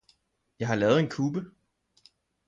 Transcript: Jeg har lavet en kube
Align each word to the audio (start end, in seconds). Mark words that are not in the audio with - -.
Jeg 0.59 0.67
har 0.67 0.75
lavet 0.75 0.99
en 0.99 1.09
kube 1.09 1.51